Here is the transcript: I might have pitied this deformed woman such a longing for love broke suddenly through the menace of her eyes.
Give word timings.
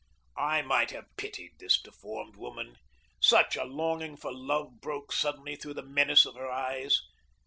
I 0.39 0.63
might 0.63 0.89
have 0.89 1.15
pitied 1.15 1.59
this 1.59 1.79
deformed 1.79 2.35
woman 2.35 2.77
such 3.21 3.55
a 3.55 3.65
longing 3.65 4.17
for 4.17 4.33
love 4.33 4.81
broke 4.81 5.11
suddenly 5.13 5.55
through 5.55 5.75
the 5.75 5.83
menace 5.83 6.25
of 6.25 6.33
her 6.33 6.49
eyes. 6.49 6.99